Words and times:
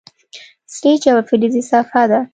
سټیج 0.75 1.01
یوه 1.09 1.21
فلزي 1.29 1.61
صفحه 1.71 2.03
ده. 2.11 2.19